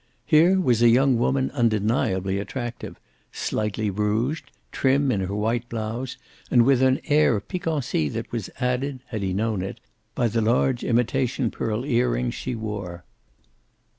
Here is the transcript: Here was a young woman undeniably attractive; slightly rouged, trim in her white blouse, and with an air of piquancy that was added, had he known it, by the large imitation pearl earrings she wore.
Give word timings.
Here 0.25 0.59
was 0.59 0.81
a 0.81 0.89
young 0.89 1.15
woman 1.19 1.51
undeniably 1.51 2.39
attractive; 2.39 2.99
slightly 3.31 3.91
rouged, 3.91 4.49
trim 4.71 5.11
in 5.11 5.19
her 5.21 5.35
white 5.35 5.69
blouse, 5.69 6.17
and 6.49 6.63
with 6.65 6.81
an 6.81 7.01
air 7.05 7.35
of 7.35 7.47
piquancy 7.47 8.09
that 8.09 8.31
was 8.31 8.49
added, 8.59 9.01
had 9.09 9.21
he 9.21 9.31
known 9.31 9.61
it, 9.61 9.79
by 10.15 10.27
the 10.27 10.41
large 10.41 10.83
imitation 10.83 11.51
pearl 11.51 11.85
earrings 11.85 12.33
she 12.33 12.55
wore. 12.55 13.05